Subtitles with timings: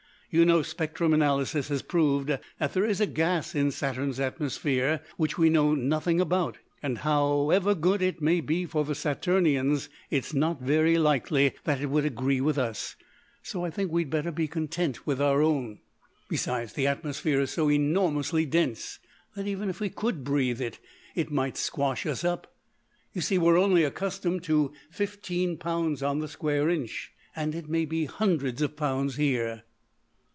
[0.33, 5.37] "You know spectrum analysis has proved that there is a gas in Saturn's atmosphere which
[5.37, 10.61] we know nothing about, and, however good it may be for the Saturnians, it's not
[10.61, 12.95] very likely that it would agree with us,
[13.43, 15.81] so I think we'd better be content with our own.
[16.29, 18.99] Besides, the atmosphere is so enormously dense
[19.35, 20.79] that even if we could breathe it
[21.13, 22.55] it might squash us up.
[23.11, 27.83] You see we're only accustomed to fifteen pounds on the square inch, and it may
[27.83, 29.63] be hundreds of pounds here."